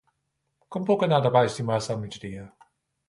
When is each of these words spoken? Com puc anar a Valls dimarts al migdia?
Com 0.75 0.87
puc 0.87 1.05
anar 1.07 1.19
a 1.25 1.33
Valls 1.37 1.59
dimarts 1.61 1.91
al 1.97 2.01
migdia? 2.07 2.49